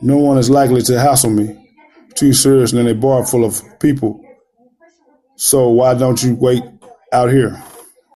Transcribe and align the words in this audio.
Noone 0.00 0.38
is 0.38 0.48
likely 0.48 0.80
to 0.82 1.00
hassle 1.00 1.30
me 1.30 1.74
too 2.14 2.32
seriously 2.32 2.78
in 2.78 2.86
a 2.86 2.94
bar 2.94 3.26
full 3.26 3.44
of 3.44 3.60
people, 3.80 4.24
so 5.34 5.68
why 5.70 5.92
don't 5.92 6.22
you 6.22 6.36
wait 6.36 6.62
out 7.12 7.32
here? 7.32 7.60